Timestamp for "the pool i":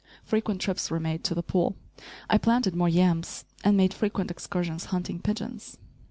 1.35-2.39